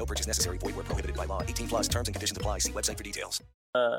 [0.00, 0.56] No purchase necessary.
[0.56, 1.42] Void where prohibited by law.
[1.42, 2.60] 18 plus terms and conditions apply.
[2.60, 3.42] See website for details.
[3.74, 3.98] uh,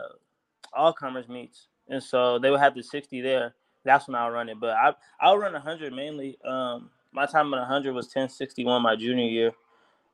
[0.74, 3.54] all comers meets, and so they would have the sixty there.
[3.86, 4.60] That's when I'll run it.
[4.60, 6.40] But I I'll run hundred mainly.
[6.44, 9.52] Um, my time at hundred was ten sixty one my junior year,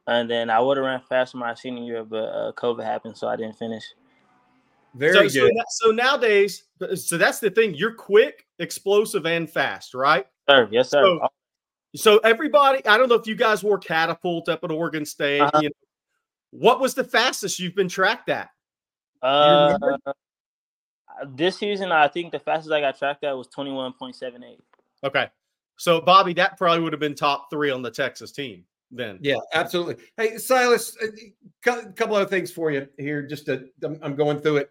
[0.07, 3.29] and then I would have ran faster my senior year, but uh, COVID happened, so
[3.29, 3.83] I didn't finish.
[4.93, 5.53] Very so, good.
[5.69, 6.63] So, so nowadays,
[6.95, 7.75] so that's the thing.
[7.75, 10.27] You're quick, explosive, and fast, right?
[10.49, 11.01] Sir, yes, sir.
[11.01, 11.27] So,
[11.95, 15.41] so everybody, I don't know if you guys wore catapult up at Oregon State.
[15.41, 15.59] Uh-huh.
[15.61, 15.75] You know,
[16.51, 18.49] what was the fastest you've been tracked at?
[19.21, 19.77] Uh,
[21.29, 24.43] this season, I think the fastest I got tracked at was twenty one point seven
[24.43, 24.59] eight.
[25.03, 25.27] Okay,
[25.77, 29.17] so Bobby, that probably would have been top three on the Texas team then.
[29.21, 29.95] Yeah, absolutely.
[30.15, 33.21] Hey, Silas, a couple other things for you here.
[33.23, 34.69] Just to, I'm, I'm going through it.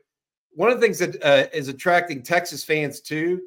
[0.52, 3.42] One of the things that uh, is attracting Texas fans too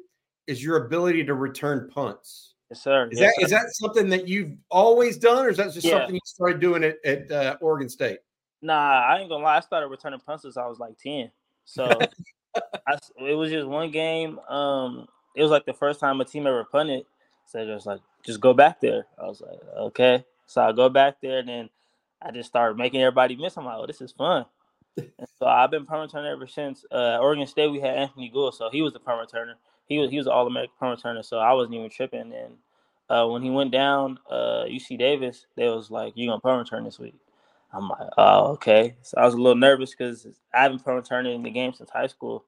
[0.46, 2.49] is your ability to return punts.
[2.70, 3.08] Yes, sir.
[3.10, 3.56] Is yes, that is sir.
[3.56, 5.98] that something that you've always done, or is that just Yeah.
[5.98, 8.20] something you started doing at, at uh, Oregon State?
[8.62, 9.56] Nah, I ain't gonna lie.
[9.56, 11.30] I started returning punts since I was like ten.
[11.64, 11.98] So
[12.86, 14.38] I it was just one game.
[14.48, 17.06] Um, it was like the first time a team ever punted.
[17.46, 19.06] So just like, just go back there.
[19.20, 20.24] I was like, okay.
[20.46, 21.70] So I go back there, and then
[22.22, 23.56] I just started making everybody miss.
[23.56, 24.44] I'm like, oh, this is fun.
[25.38, 26.84] So I've been punt returner ever since.
[26.92, 29.54] Uh, Oregon State, we had Anthony Gould, so he was the punt returner.
[29.86, 32.32] He was he was All American punt returner, so I wasn't even tripping.
[32.34, 32.56] And
[33.10, 36.84] uh, when he went down, uh, UC Davis, they was like, "You gonna punt return
[36.84, 37.16] this week?"
[37.72, 41.28] I'm like, "Oh, okay." So I was a little nervous because I haven't punt returned
[41.28, 42.44] in the game since high school,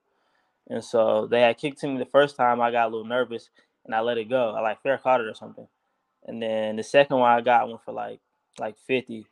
[0.68, 2.60] and so they had kicked to me the first time.
[2.60, 3.50] I got a little nervous
[3.84, 4.54] and I let it go.
[4.54, 5.68] I like fair caught it or something,
[6.26, 8.20] and then the second one I got one for like
[8.58, 9.26] like 50,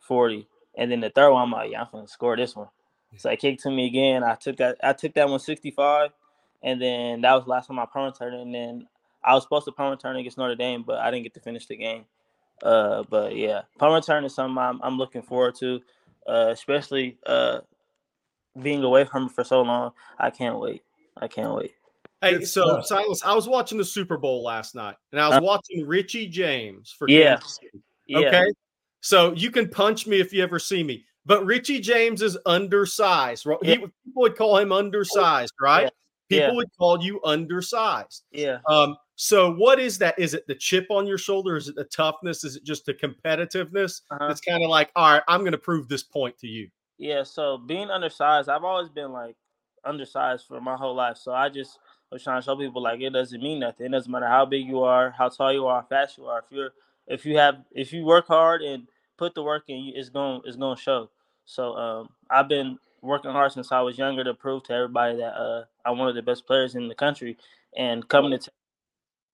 [0.00, 2.68] 40, and then the third one I'm like, "Yeah, I'm gonna score this one."
[3.16, 4.24] So I kicked to me again.
[4.24, 4.76] I took that.
[4.82, 6.10] I took that one 65,
[6.62, 8.40] and then that was the last time I punt returned.
[8.40, 8.88] And then
[9.22, 11.66] I was supposed to punt return against Notre Dame, but I didn't get to finish
[11.66, 12.04] the game.
[12.62, 15.80] Uh, but yeah, punt return is something I'm, I'm looking forward to,
[16.26, 17.60] uh, especially uh,
[18.60, 19.92] being away from it for so long.
[20.18, 20.82] I can't wait.
[21.16, 21.72] I can't wait.
[22.20, 22.80] Hey, so.
[22.80, 26.26] Silas, I was watching the Super Bowl last night, and I was Uh, watching Richie
[26.26, 27.34] James for Yeah.
[27.36, 27.82] Kansas City.
[28.06, 28.44] Yeah.
[29.04, 31.04] So you can punch me if you ever see me.
[31.26, 33.44] But Richie James is undersized.
[33.44, 35.84] Ro- He, People would call him undersized, right?
[35.84, 35.90] Yeah.
[36.30, 36.56] People Yeah.
[36.56, 38.24] would call you undersized.
[38.32, 38.60] Yeah.
[38.66, 40.18] Um, so what is that?
[40.18, 41.54] Is it the chip on your shoulder?
[41.58, 42.44] Is it the toughness?
[42.44, 44.00] Is it just the competitiveness?
[44.10, 44.28] Uh-huh.
[44.30, 46.70] It's kind of like, all right, I'm going to prove this point to you.
[46.96, 49.36] Yeah, so being undersized, I've always been like
[49.84, 51.18] undersized for my whole life.
[51.18, 51.78] So I just
[52.10, 53.84] was trying to show people like it doesn't mean nothing.
[53.86, 56.38] It doesn't matter how big you are, how tall you are, how fast you are.
[56.38, 56.70] If you're
[57.06, 60.56] if you have if you work hard and put the work in, it's going it's
[60.56, 61.10] going to show.
[61.46, 65.34] So um, I've been working hard since I was younger to prove to everybody that
[65.34, 67.36] uh, I'm one of the best players in the country.
[67.76, 68.50] And coming to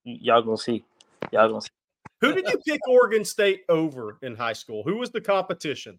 [0.04, 0.84] y'all gonna see,
[1.30, 1.68] y'all gonna see.
[2.20, 4.82] Who did you pick Oregon State over in high school?
[4.82, 5.98] Who was the competition?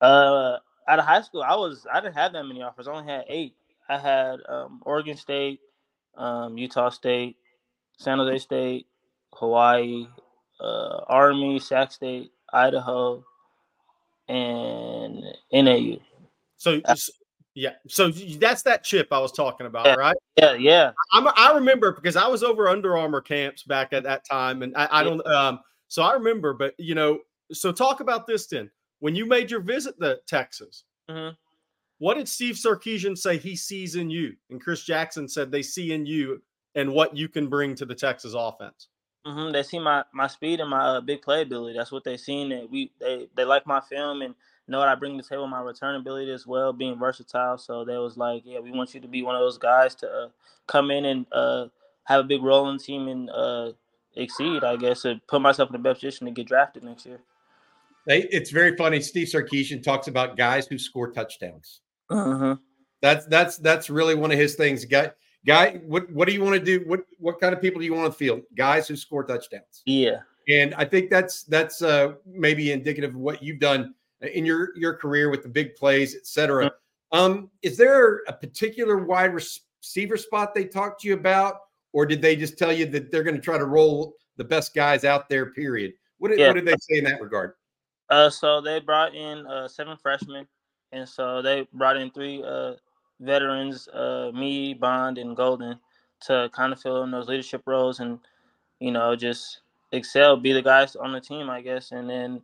[0.00, 2.88] Uh, out of high school, I was I didn't have that many offers.
[2.88, 3.54] I only had eight.
[3.88, 5.60] I had um, Oregon State,
[6.16, 7.36] um, Utah State,
[7.98, 8.86] San Jose State,
[9.34, 10.06] Hawaii,
[10.60, 13.24] uh, Army, Sac State, Idaho,
[14.28, 15.96] and NAU.
[16.56, 16.80] So,
[17.54, 19.94] yeah, so that's that chip I was talking about, Yeah.
[19.94, 20.16] right?
[20.36, 20.92] Yeah, yeah.
[21.12, 24.74] I'm, I remember because I was over Under Armour camps back at that time, and
[24.76, 25.26] I, I don't.
[25.26, 27.18] Um, so I remember, but you know,
[27.52, 28.70] so talk about this then.
[29.00, 31.36] When you made your visit to Texas, Mhm.
[31.98, 35.92] what did Steve Sarkisian say he sees in you, and Chris Jackson said they see
[35.92, 36.40] in you
[36.76, 38.88] and what you can bring to the Texas offense?
[39.24, 41.76] Hmm They see my my speed and my uh, big playability.
[41.76, 42.48] That's what they seen.
[42.48, 44.34] That we they they like my film and
[44.66, 45.46] know what I bring to the table.
[45.46, 47.58] My return ability as well, being versatile.
[47.58, 50.10] So they was like, yeah, we want you to be one of those guys to
[50.10, 50.28] uh,
[50.66, 51.66] come in and uh,
[52.04, 53.72] have a big role in the team and uh,
[54.16, 54.64] exceed.
[54.64, 57.20] I guess and put myself in the best position to get drafted next year.
[58.06, 59.00] They, it's very funny.
[59.00, 61.80] Steve Sarkisian talks about guys who score touchdowns.
[62.10, 62.54] hmm
[63.00, 64.84] That's that's that's really one of his things.
[64.84, 65.12] Guy,
[65.46, 66.84] guy, what what do you want to do?
[66.86, 68.42] What what kind of people do you want to field?
[68.56, 69.82] Guys who score touchdowns.
[69.86, 70.20] Yeah.
[70.48, 74.94] And I think that's that's uh, maybe indicative of what you've done in your your
[74.94, 76.70] career with the big plays, et cetera.
[77.12, 81.56] Um, is there a particular wide receiver spot they talked to you about,
[81.92, 84.74] or did they just tell you that they're going to try to roll the best
[84.74, 85.46] guys out there?
[85.52, 85.92] Period.
[86.18, 86.48] What did, Yeah.
[86.48, 87.54] what did they say in that regard?
[88.08, 90.46] Uh, so they brought in uh, seven freshmen,
[90.92, 92.74] and so they brought in three uh,
[93.22, 95.78] veterans, uh, me, Bond, and Golden,
[96.26, 98.18] to kind of fill in those leadership roles and
[98.80, 99.60] you know just
[99.92, 101.92] excel, be the guys on the team, I guess.
[101.92, 102.42] And then,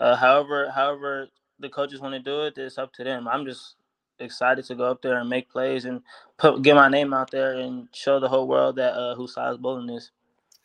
[0.00, 1.28] uh, however, however
[1.60, 3.28] the coaches want to do it, it's up to them.
[3.28, 3.76] I'm just
[4.20, 6.00] excited to go up there and make plays and
[6.38, 9.58] put get my name out there and show the whole world that uh, who Silas
[9.58, 10.10] Bolden is.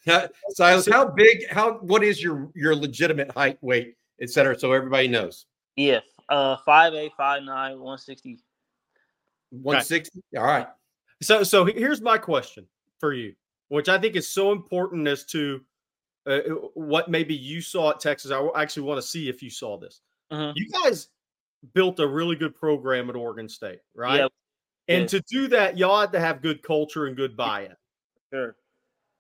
[0.06, 1.50] Yeah, Silas, how big?
[1.50, 5.46] How what is your your legitimate height, weight, et cetera, so everybody knows?
[5.76, 8.40] Yeah, uh, five eight, five nine, one sixty.
[9.52, 10.22] One sixty.
[10.38, 10.68] All right.
[11.22, 12.66] So so here's my question
[13.00, 13.34] for you,
[13.70, 15.62] which I think is so important as to
[16.28, 18.32] uh, uh what maybe you saw at Texas.
[18.32, 20.02] I actually want to see if you saw this.
[20.32, 20.54] Mhm.
[20.56, 21.10] You guys
[21.74, 24.20] built a really good program at Oregon State, right?
[24.20, 24.28] Yeah.
[24.88, 25.08] And Yeah.
[25.08, 27.76] to do that, y'all had to have good culture and good buy-in.
[28.32, 28.56] Sure.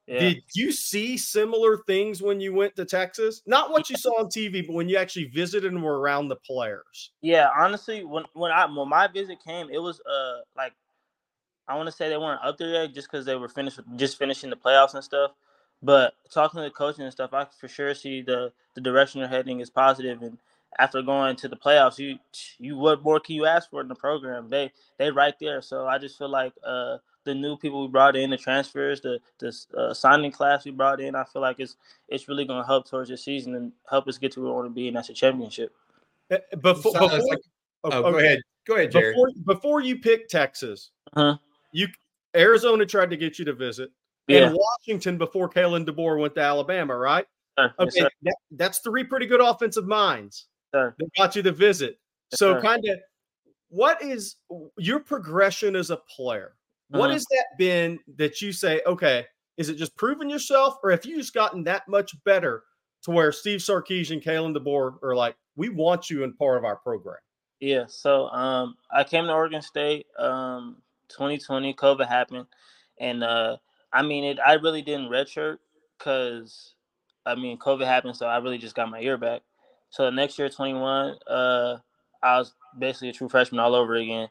[0.10, 0.20] Yeah.
[0.20, 3.44] Did you see similar things when you went to Texas?
[3.46, 6.36] Not what you saw on TV, but when you actually visited and were around the
[6.36, 7.12] players.
[7.22, 10.74] Yeah, honestly, when when I when my visit came, it was uh like
[11.68, 14.18] I want to say they weren't up there yet, just because they were finished just
[14.18, 15.32] finishing the playoffs and stuff.
[15.84, 19.30] But talking to the coaching and stuff, I for sure see the the direction they're
[19.30, 20.24] heading is positive.
[20.24, 20.40] And
[20.80, 22.18] after going to the playoffs, you
[22.58, 24.50] you what more can you ask for in the program?
[24.50, 25.62] They they right there.
[25.62, 29.20] So I just feel like uh the new people we brought in, the transfers, the
[29.40, 31.76] the uh, signing class we brought in, I feel like it's
[32.08, 34.56] it's really going to help towards the season and help us get to where we
[34.56, 35.74] want to be, and that's a championship.
[36.62, 37.40] Before, Silas, before- like-
[37.86, 38.40] oh, Oh, go ahead.
[38.68, 39.16] Go ahead, Jared.
[39.16, 41.38] Before, before you pick Texas, Uh-huh.
[41.72, 41.88] you
[42.36, 43.90] Arizona tried to get you to visit,
[44.28, 47.26] Yeah, and Washington before Kalen DeBoer went to Alabama, right?
[47.58, 47.66] sir.
[47.66, 48.10] Yes, Okay, sir.
[48.24, 50.94] that, that's three pretty good offensive minds sir.
[51.00, 52.00] that got you to visit.
[52.32, 53.00] Yes, so, kind of,
[53.70, 54.36] what is
[54.78, 56.54] your progression as a player?
[56.90, 57.14] What Uh-huh.
[57.14, 59.26] has that been that you say, okay,
[59.58, 62.64] is it just proving yourself, or have you just gotten that much better
[63.04, 66.66] to where Steve Sarkisian and Kalen DeBoer are like, we want you in part of
[66.66, 67.18] our program?
[67.60, 70.78] Yeah, so um, I came to Oregon State um,
[71.10, 71.74] 2020.
[71.74, 72.46] COVID happened,
[73.00, 73.58] and uh,
[73.92, 74.40] I mean, it.
[74.46, 75.58] I really didn't redshirt
[75.98, 76.76] because
[77.26, 79.42] I mean, COVID happened, so I really just got my year back.
[79.90, 81.78] So the next year, 21, uh,
[82.24, 84.30] I was basically a true freshman all over again,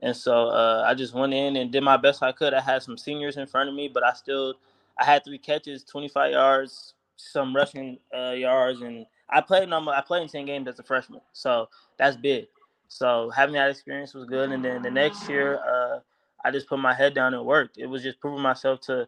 [0.00, 2.54] and so uh, I just went in and did my best I could.
[2.54, 4.54] I had some seniors in front of me, but I still
[4.98, 10.00] I had three catches, 25 yards, some rushing uh, yards, and I played in I
[10.02, 11.68] played in 10 games as a freshman, so
[11.98, 12.46] that's big.
[12.88, 16.00] So having that experience was good, and then the next year, uh,
[16.44, 17.78] I just put my head down and worked.
[17.78, 19.06] It was just proving myself to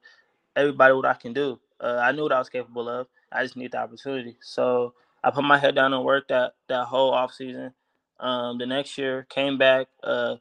[0.57, 1.59] everybody what I can do.
[1.81, 3.09] Uh, I knew what I was capable of.
[3.31, 4.37] I just needed the opportunity.
[4.41, 4.95] So
[5.25, 7.73] I put my head down and worked that that whole off season.
[8.21, 10.37] Um, the next year, came back, uh,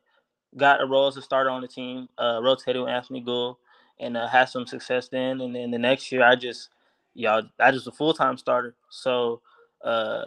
[0.58, 3.58] got a role as a starter on the team, uh, rotated with Anthony Gould,
[4.00, 5.42] and uh, had some success then.
[5.42, 6.70] And then the next year, I just,
[7.14, 8.76] y'all, I just a full time starter.
[8.90, 9.42] So
[9.84, 10.26] uh,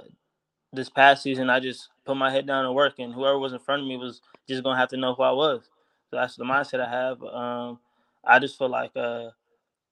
[0.73, 3.59] this past season, I just put my head down and work, and whoever was in
[3.59, 5.63] front of me was just gonna have to know who I was.
[6.11, 7.23] So that's the mindset I have.
[7.23, 7.79] Um,
[8.25, 9.31] I just feel like uh,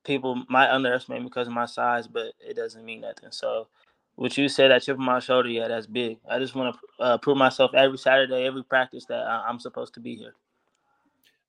[0.05, 3.31] people might underestimate me because of my size, but it doesn't mean nothing.
[3.31, 3.69] So,
[4.16, 6.18] what you said, that chip on my shoulder, yeah, that's big.
[6.28, 9.94] I just want to uh, prove myself every Saturday, every practice that I- I'm supposed
[9.94, 10.34] to be here.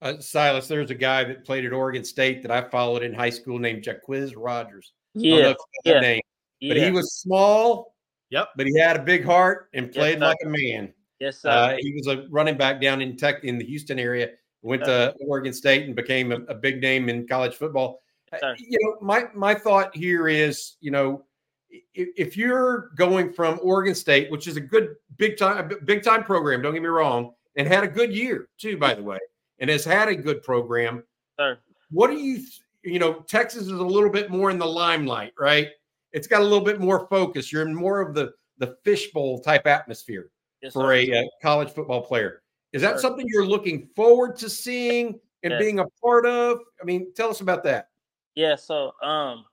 [0.01, 3.29] Uh, Silas, there's a guy that played at Oregon State that I followed in high
[3.29, 4.91] school named Jacquizz Rodgers.
[5.15, 6.21] I don't know Yeah, if you know yeah, name,
[6.61, 6.85] but yeah.
[6.85, 7.95] he was small,
[8.29, 8.49] Yep.
[8.57, 10.25] but he had a big heart and played sir.
[10.25, 10.93] like a man.
[11.19, 11.49] yes, sir.
[11.49, 14.31] Uh, he was a running back down in Tech in the Houston area.
[14.61, 18.01] Went to Oregon State and became a, a big name in college football.
[18.39, 18.55] Sir.
[18.57, 21.23] You know, my my thought here is, you know,
[21.93, 26.23] if, if you're going from Oregon State, which is a good big time big time
[26.23, 29.19] program, don't get me wrong, and had a good year too, by the way,
[29.59, 31.03] and has had a good program.
[31.39, 31.57] sir.
[31.91, 32.43] What do you,
[32.83, 35.69] you know, Texas is a little bit more in the limelight, right?
[36.11, 37.51] It's got a little bit more focus.
[37.51, 40.29] You're in more of the the fishbowl type atmosphere
[40.61, 40.93] Yes, for sir.
[40.93, 42.41] a, uh college football player.
[42.71, 42.99] Is that Sure.
[42.99, 45.59] something you're looking forward to seeing and Yes.
[45.61, 46.59] being a part of?
[46.81, 47.89] I mean, tell us about that.
[48.35, 49.45] Yeah, so um,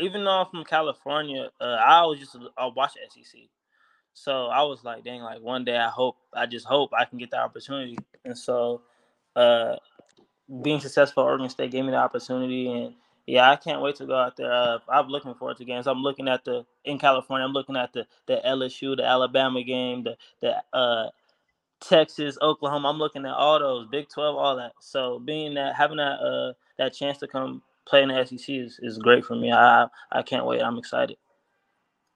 [0.00, 3.40] even though I'm from California, uh, I always to I watch SEC.
[4.14, 7.18] So I was like, dang, like one day I hope, I just hope I can
[7.18, 7.98] get the opportunity.
[8.24, 8.82] And so,
[9.36, 9.76] uh,
[10.62, 12.94] being successful at Oregon State gave me the opportunity, and
[13.26, 14.52] yeah, I can't wait to go out there.
[14.52, 15.86] Uh, I'm looking forward to games.
[15.86, 17.46] I'm looking at the in California.
[17.46, 21.10] I'm looking at the the LSU, the Alabama game, the the uh,
[21.80, 22.90] Texas, Oklahoma.
[22.90, 24.72] I'm looking at all those Big Twelve, all that.
[24.80, 28.78] So being that having that uh that chance to come play in the SEC is,
[28.82, 29.52] is great for me.
[29.52, 30.62] I I can't wait.
[30.62, 31.16] I'm excited.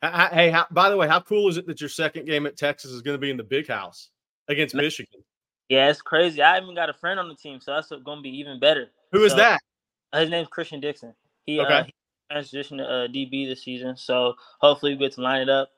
[0.02, 2.46] H- h- Hey, how, by the way, how cool is it that your second game
[2.46, 4.10] at Texas is going to be in the big house
[4.48, 4.74] against.
[4.74, 5.22] Michigan?
[5.68, 6.42] Yeah, it's crazy.
[6.42, 8.90] I even got a friend on the team, so that's going to be even better.
[9.12, 9.60] Who is So- that?
[10.12, 11.14] His name's Christian Dixon.
[11.46, 11.94] He uh, he
[12.32, 15.70] transitioned to uh, DB this season, so hopefully we get to line it up.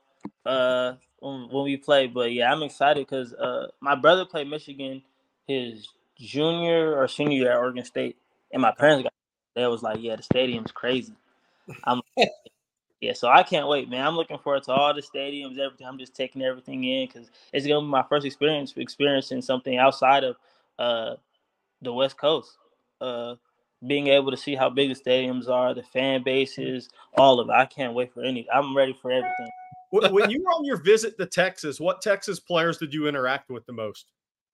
[0.47, 2.07] Uh, when, when we play.
[2.07, 5.03] But yeah, I'm excited because uh, my brother played Michigan
[5.47, 8.17] his junior or senior year at Oregon State,
[8.53, 9.13] and my parents got
[9.55, 11.15] they was like, "Yeah, the stadium's crazy."
[11.85, 12.03] I'm
[13.03, 14.07] yeah, so I can't wait, man.
[14.07, 15.89] I'm looking forward to all the stadiums, everything.
[15.89, 20.23] I'm just taking everything in because it's gonna be my first experience experiencing something outside
[20.23, 20.37] of
[20.79, 21.17] uh,
[21.83, 22.57] the West Coast.
[23.01, 23.35] Uh,
[23.89, 27.53] being able to see how big the stadiums are, the fan bases, all of it.
[27.53, 28.47] I can't wait for any.
[28.55, 29.51] I'm ready for everything.
[29.91, 33.67] when you were on your visit to Texas, what Texas players did you interact with
[33.67, 34.13] the most?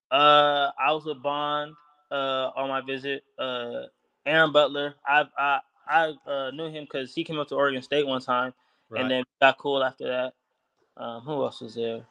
[0.09, 1.75] Uh, I was with Bond
[2.09, 3.23] uh, on my visit.
[3.37, 3.83] Uh,
[4.25, 4.95] Aaron Butler.
[5.05, 8.53] I I I uh, knew him because he came up to Oregon State one time,
[8.89, 9.01] right.
[9.01, 10.33] and then got cool after that.
[10.97, 12.05] Um, who else was there?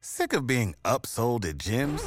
[0.00, 2.04] Sick of being upsold at gyms?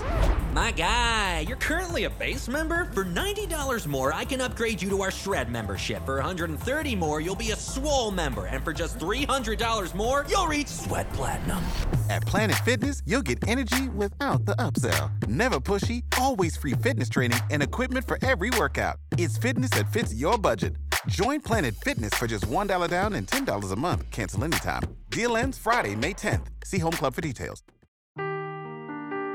[0.53, 2.85] My guy, you're currently a base member.
[2.93, 6.05] For $90 more, I can upgrade you to our Shred membership.
[6.05, 8.45] For 130 more, you'll be a Swole member.
[8.45, 11.61] And for just $300 more, you'll reach Sweat Platinum.
[12.11, 15.25] At Planet Fitness, you'll get energy without the upsell.
[15.27, 18.97] Never pushy, always free fitness training and equipment for every workout.
[19.17, 20.75] It's fitness that fits your budget.
[21.07, 24.11] Join Planet Fitness for just $1 down and $10 a month.
[24.11, 24.81] Cancel anytime.
[25.09, 26.47] Deal ends Friday, May 10th.
[26.65, 27.63] See Home Club for details.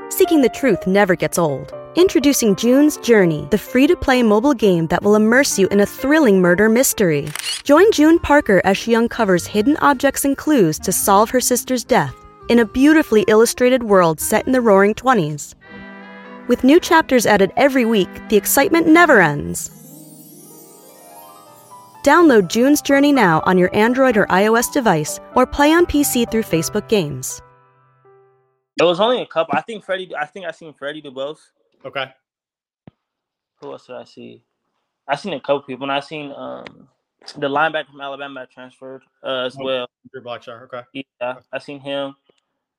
[0.09, 1.73] Seeking the truth never gets old.
[1.95, 5.85] Introducing June's Journey, the free to play mobile game that will immerse you in a
[5.87, 7.27] thrilling murder mystery.
[7.63, 12.26] Join June Parker as she uncovers hidden objects and clues to solve her sister's death
[12.49, 15.55] in a beautifully illustrated world set in the roaring 20s.
[16.47, 19.69] With new chapters added every week, the excitement never ends.
[22.03, 26.43] Download June's Journey now on your Android or iOS device or play on PC through
[26.43, 27.41] Facebook Games.
[28.79, 29.57] It was only a couple.
[29.57, 30.15] I think Freddie.
[30.15, 31.39] I think I seen Freddie DeBose.
[31.83, 32.05] Okay.
[33.59, 34.43] Who else did I see?
[35.07, 36.87] I seen a couple people, and I seen um
[37.35, 39.87] the linebacker from Alabama transferred uh, as oh, well.
[40.11, 40.63] Drew Blackshaw.
[40.63, 40.83] Okay.
[41.19, 42.15] Yeah, I seen him.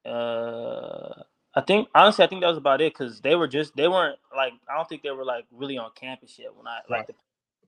[0.08, 1.22] Uh,
[1.54, 4.18] I think honestly, I think that was about it because they were just they weren't
[4.36, 6.98] like I don't think they were like really on campus yet when I right.
[6.98, 7.14] like the,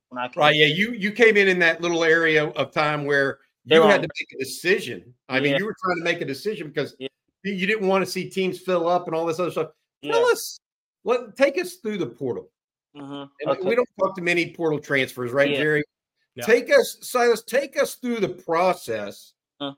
[0.09, 0.55] when I came right.
[0.55, 4.09] Yeah, you you came in in that little area of time where you had to
[4.19, 5.15] make a decision.
[5.29, 5.43] I yeah.
[5.43, 7.09] mean, you were trying to make a decision because yeah
[7.43, 9.71] you didn't want to see teams fill up and all this other stuff.
[10.03, 10.13] Yeah.
[10.13, 10.61] Tell us,
[11.05, 12.51] let take us through the portal.
[12.97, 13.51] Mm-hmm.
[13.51, 13.69] Okay.
[13.69, 15.57] We don't talk to many portal transfers, right, yeah.
[15.59, 15.85] Gerry?
[16.35, 16.45] Yeah.
[16.45, 19.73] Take us, Silas, take us through the process, uh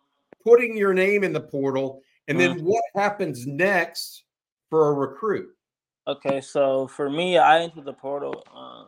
[0.45, 2.67] putting your name in the portal, and uh then mm-hmm.
[2.67, 4.25] what happens next
[4.71, 5.51] for a recruit.
[6.07, 8.87] Okay, so for me, I entered the portal um,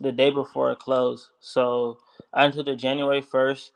[0.00, 1.28] the day before it closed.
[1.40, 1.98] So
[2.32, 3.72] I entered the January first.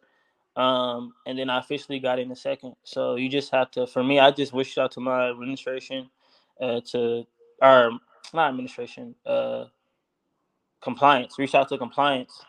[0.54, 2.74] Um, and then I officially got in the second.
[2.84, 6.10] So you just have to, for me, I just wished out to my administration,
[6.60, 7.26] uh, to
[7.62, 7.90] our
[8.34, 9.64] not administration, uh,
[10.82, 11.38] compliance.
[11.38, 12.44] Reached out to compliance,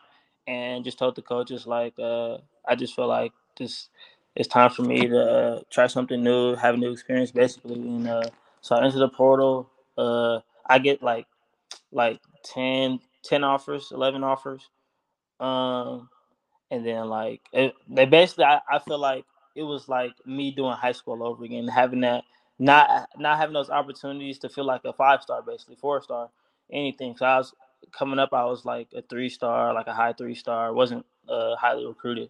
[0.47, 3.89] and just told the coaches like, uh, I just feel like this
[4.35, 7.75] it's time for me to uh, try something new, have a new experience, basically.
[7.75, 8.23] And uh,
[8.61, 9.69] so I entered the portal.
[9.97, 11.27] Uh, I get like
[11.91, 14.69] like 10, 10 offers, eleven offers.
[15.39, 16.09] Um,
[16.71, 19.25] and then like it, they basically I, I feel like
[19.55, 22.23] it was like me doing high school over again, having that
[22.59, 26.29] not not having those opportunities to feel like a five star, basically four star,
[26.71, 27.15] anything.
[27.17, 27.53] So I was
[27.91, 31.55] coming up, I was like a three star, like a high three star, wasn't uh,
[31.55, 32.29] highly recruited.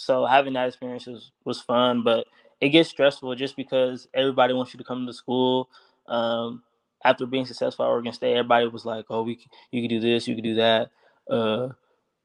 [0.00, 2.26] So having that experience was, was fun, but
[2.58, 5.68] it gets stressful just because everybody wants you to come to school.
[6.08, 6.62] Um,
[7.04, 9.38] after being successful at Oregon State, everybody was like, "Oh, we
[9.70, 10.90] you can do this, you can do that."
[11.30, 11.68] Uh,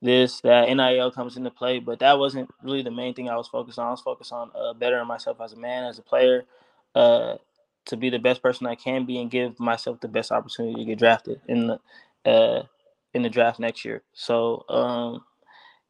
[0.02, 3.50] this that NIL comes into play, but that wasn't really the main thing I was
[3.50, 3.88] focused on.
[3.88, 6.46] I was focused on uh, bettering myself as a man, as a player,
[6.96, 7.36] uh,
[7.88, 10.86] to be the best person I can be, and give myself the best opportunity to
[10.86, 12.64] get drafted in the uh,
[13.14, 14.04] in the draft next year.
[14.14, 15.26] So um,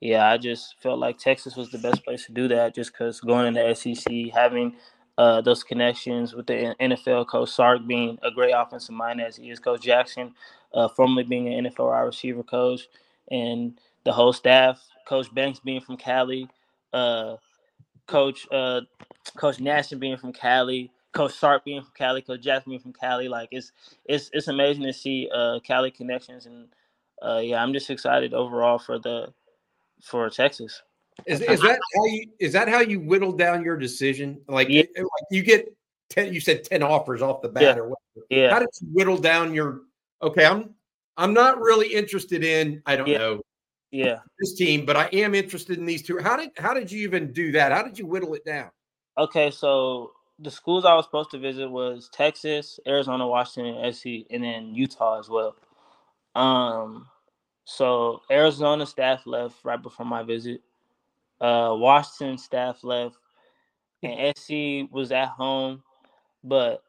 [0.06, 3.20] yeah, I just felt like Texas was the best place to do that, just because
[3.20, 4.76] going in the SEC, having
[5.18, 9.50] uh, those connections with the NFL coach Sark being a great offensive mind as he
[9.50, 10.34] is, Coach Jackson,
[10.74, 12.88] uh, formerly being an NFL wide receiver coach,
[13.32, 16.48] and the whole staff, Coach Banks being from Cali,
[16.94, 17.38] uh,
[18.08, 18.82] Coach uh,
[19.38, 23.28] Coach Nash being from Cali, Coach Sark being from Cali, Coach Jackson being from Cali.
[23.28, 23.72] Like it's
[24.06, 26.68] it's it's amazing to see uh, Cali connections, and
[27.22, 29.34] uh, yeah, I'm just excited overall for the
[30.04, 30.82] for Texas.
[31.26, 34.42] Is, is that how you is that how you whittled down your decision?
[34.48, 34.84] Like, yeah.
[34.98, 35.74] like you get
[36.10, 37.76] ten, you said ten offers off the bat, yeah.
[37.76, 38.26] or whatever.
[38.30, 38.50] Yeah.
[38.52, 39.82] How did you whittle down your?
[40.22, 40.76] Okay, I'm
[41.18, 42.82] I'm not really interested in.
[42.86, 43.18] I don't yeah.
[43.18, 43.42] know
[43.92, 46.20] yeah this team, but I am interested in these two.
[46.20, 47.72] How did how did you even do that?
[47.72, 48.70] How did you whittle it down?
[49.18, 54.44] Okay, so the schools I was supposed to visit was Texas, Arizona, Washington, SC, and
[54.44, 55.56] then Utah as well.
[56.36, 57.08] Um,
[57.66, 60.62] so Arizona staff left right before my visit.
[61.42, 63.18] Uh, Washington staff left
[64.04, 65.84] and SC was at home,
[66.44, 66.84] but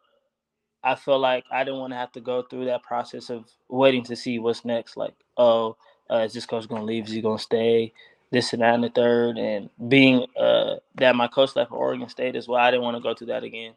[0.84, 4.04] I felt like I didn't want to have to go through that process of waiting
[4.04, 4.96] to see what's next.
[4.96, 5.76] Like, oh,
[6.08, 7.06] uh, is this coach going to leave?
[7.06, 7.92] Is he going to stay?
[8.30, 9.36] This and that and the third.
[9.38, 12.96] And being uh, that my coach left for Oregon State as well, I didn't want
[12.96, 13.74] to go through that again.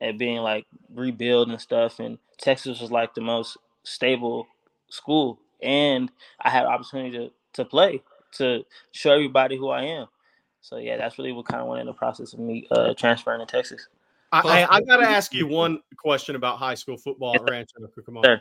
[0.00, 0.64] And being like
[0.94, 1.98] rebuild and stuff.
[1.98, 4.46] And Texas was like the most stable
[4.88, 5.38] school.
[5.62, 6.10] And
[6.40, 10.06] I had opportunity to, to play, to show everybody who I am.
[10.60, 13.40] So yeah, that's really what kind of went in the process of me uh, transferring
[13.40, 13.88] to Texas.
[14.32, 17.76] I, I, I got to ask you one question about high school football at Rancho
[17.96, 18.24] Cucamonga.
[18.24, 18.40] Sure.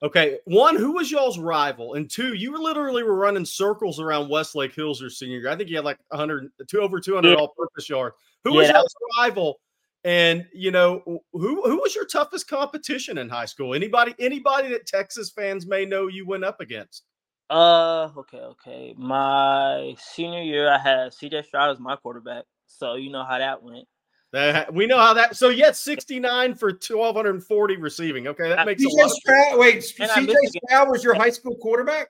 [0.00, 1.94] Okay, one, who was y'all's rival?
[1.94, 5.50] And two, you were literally were running circles around Westlake Hills your senior year.
[5.50, 7.34] I think you had like 100, two over 200 yeah.
[7.34, 8.14] all-purpose yards.
[8.44, 9.60] Who yeah, was y'all's was- rival?
[10.04, 11.02] And you know,
[11.32, 13.74] who who was your toughest competition in high school?
[13.74, 17.04] Anybody anybody that Texas fans may know you went up against?
[17.50, 18.94] Uh, okay, okay.
[18.96, 23.62] My senior year, I had CJ Stroud as my quarterback, so you know how that
[23.62, 23.86] went.
[24.32, 25.36] That, we know how that.
[25.36, 28.28] So yet 69 for 1240 receiving.
[28.28, 29.58] Okay, that makes CJ Stroud.
[29.58, 30.34] Wait, CJ
[30.66, 32.08] Stroud was your high school quarterback.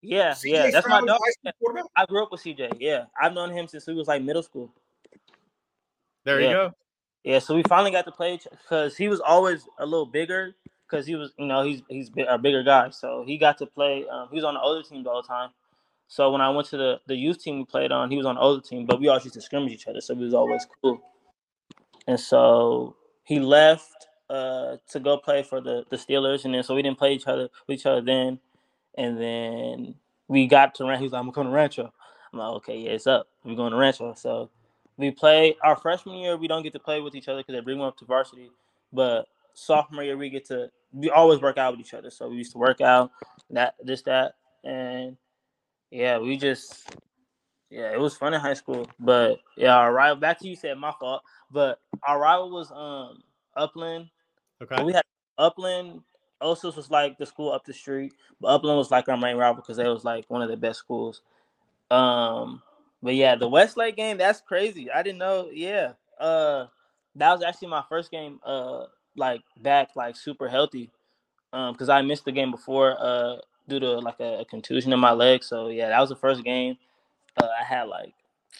[0.00, 1.20] Yeah, CJ yeah, that's Stroud my dog.
[1.96, 2.78] I grew up with CJ.
[2.80, 4.72] Yeah, I've known him since he was like middle school.
[6.24, 6.48] There yeah.
[6.48, 6.74] you go.
[7.28, 10.56] Yeah, so we finally got to play because he was always a little bigger
[10.88, 12.88] because he was, you know, he's he's a bigger guy.
[12.88, 14.06] So he got to play.
[14.10, 15.50] Um, he was on the older teams all the time.
[16.08, 18.36] So when I went to the the youth team we played on, he was on
[18.36, 20.66] the older team, but we always used to scrimmage each other, so it was always
[20.82, 21.02] cool.
[22.06, 26.74] And so he left uh, to go play for the, the Steelers, and then so
[26.74, 28.40] we didn't play each other with each other then.
[28.96, 29.96] And then
[30.28, 31.02] we got to Rancho.
[31.02, 31.92] He's like, "I'm going to Rancho."
[32.32, 33.28] I'm like, "Okay, yeah, it's up.
[33.44, 34.50] We're going to Rancho." So
[34.98, 36.36] we play our freshman year.
[36.36, 38.50] We don't get to play with each other because they bring them up to varsity.
[38.92, 40.70] But sophomore year, we get to.
[40.92, 42.10] We always work out with each other.
[42.10, 43.12] So we used to work out
[43.50, 45.16] that this that, and
[45.90, 46.90] yeah, we just
[47.70, 48.88] yeah, it was fun in high school.
[48.98, 51.22] But yeah, our rival back to you said my fault.
[51.50, 53.22] But our rival was um
[53.56, 54.08] Upland.
[54.60, 54.82] Okay.
[54.82, 55.04] we had
[55.38, 56.02] Upland.
[56.40, 59.56] Osos was like the school up the street, but Upland was like our main rival
[59.56, 61.22] because it was like one of the best schools.
[61.90, 62.62] Um,
[63.02, 64.90] but yeah, the Westlake game, that's crazy.
[64.90, 65.50] I didn't know.
[65.52, 65.92] Yeah.
[66.18, 66.66] Uh
[67.14, 68.84] that was actually my first game uh
[69.16, 70.90] like back like super healthy.
[71.52, 73.36] Um, because I missed the game before uh
[73.68, 75.42] due to like a, a contusion in my leg.
[75.42, 76.76] So yeah, that was the first game
[77.42, 78.14] uh, I had like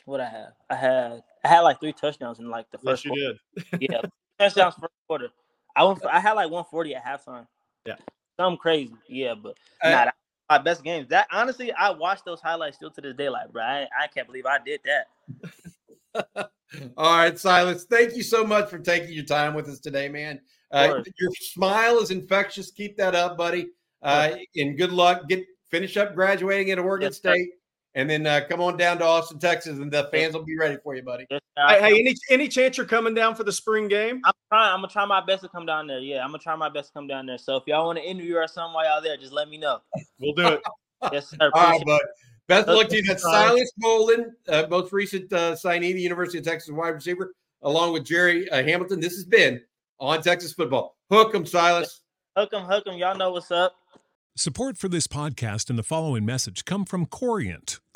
[0.04, 0.48] what I had.
[0.70, 3.04] I had I had like three touchdowns in like the first.
[3.04, 3.70] Yes, you quarter.
[3.80, 3.90] did.
[3.90, 4.00] yeah,
[4.38, 5.28] touchdowns first quarter.
[5.76, 6.00] I went.
[6.00, 7.46] For, I had like 140 at halftime.
[7.86, 7.96] Yeah,
[8.36, 8.94] something crazy.
[9.08, 10.10] Yeah, but nah,
[10.48, 11.08] my best games.
[11.08, 13.28] That honestly, I watch those highlights still to this day.
[13.28, 16.50] Like, bro, I, I can't believe I did that.
[16.96, 17.84] All right, Silas.
[17.84, 20.40] Thank you so much for taking your time with us today, man.
[20.70, 22.70] Uh, your smile is infectious.
[22.70, 23.68] Keep that up, buddy.
[24.02, 25.28] Uh, and good luck.
[25.28, 27.50] Get finish up graduating at Oregon yes, State
[27.98, 30.76] and then uh, come on down to Austin, Texas, and the fans will be ready
[30.84, 31.26] for you, buddy.
[31.28, 34.20] Yes, hey, hey, any any chance you're coming down for the spring game?
[34.24, 34.72] I'm trying.
[34.72, 35.98] I'm gonna try my best to come down there.
[35.98, 37.38] Yeah, I'm gonna try my best to come down there.
[37.38, 39.80] So if y'all want to interview or something while y'all there, just let me know.
[40.20, 40.62] We'll do it.
[41.12, 41.36] yes, sir.
[41.40, 42.00] All right, bud.
[42.46, 43.02] Best of luck to you.
[43.02, 47.94] That's Silas Bolden, uh, most recent uh, signee, the University of Texas wide receiver, along
[47.94, 49.00] with Gerry uh, Hamilton.
[49.00, 49.60] This has been
[49.98, 50.96] on Texas football.
[51.10, 52.02] Hook 'em, Silas.
[52.36, 52.96] Hook 'em, hook 'em.
[52.96, 53.74] Y'all know what's up.
[54.38, 57.80] Support for this podcast and the following message come from Corient.